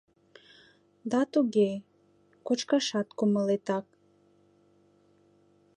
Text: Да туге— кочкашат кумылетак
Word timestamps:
Да 1.11 1.21
туге— 1.31 1.69
кочкашат 2.47 3.07
кумылетак 3.17 3.85